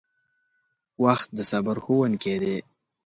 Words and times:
•وخت 1.03 1.27
د 1.37 1.39
صبر 1.51 1.75
ښوونکی 1.83 2.35
دی. 2.41 2.57